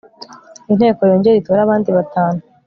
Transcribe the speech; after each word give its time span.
inteko 0.71 1.01
yongere 1.09 1.35
itore 1.37 1.59
abandi 1.63 1.89
batanu 1.97 2.39